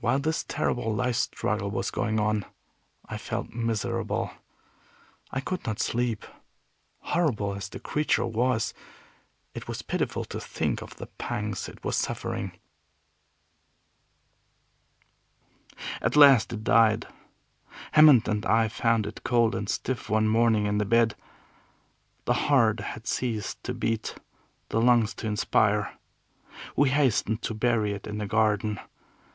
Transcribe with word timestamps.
While 0.00 0.18
this 0.18 0.44
terrible 0.44 0.94
life 0.94 1.16
struggle 1.16 1.70
was 1.70 1.90
going 1.90 2.20
on, 2.20 2.44
I 3.08 3.16
felt 3.16 3.54
miserable. 3.54 4.30
I 5.30 5.40
could 5.40 5.64
not 5.64 5.80
sleep. 5.80 6.26
Horrible 7.00 7.54
as 7.54 7.70
the 7.70 7.80
creature 7.80 8.26
was, 8.26 8.74
it 9.54 9.66
was 9.66 9.80
pitiful 9.80 10.26
to 10.26 10.38
think 10.40 10.82
of 10.82 10.96
the 10.96 11.06
pangs 11.06 11.70
it 11.70 11.82
was 11.82 11.96
suffering. 11.96 12.52
At 16.02 16.16
last 16.16 16.52
it 16.52 16.62
died. 16.62 17.06
Hammond 17.92 18.28
and 18.28 18.44
I 18.44 18.68
found 18.68 19.06
it 19.06 19.24
cold 19.24 19.54
and 19.54 19.70
stiff 19.70 20.10
one 20.10 20.28
morning 20.28 20.66
in 20.66 20.76
the 20.76 20.84
bed. 20.84 21.14
The 22.26 22.34
heart 22.50 22.80
had 22.80 23.06
ceased 23.06 23.64
to 23.64 23.72
beat, 23.72 24.16
the 24.68 24.82
lungs 24.82 25.14
to 25.14 25.26
inspire. 25.26 25.96
We 26.76 26.90
hastened 26.90 27.40
to 27.40 27.54
bury 27.54 27.92
it 27.94 28.06
in 28.06 28.18
the 28.18 28.26
garden. 28.26 28.80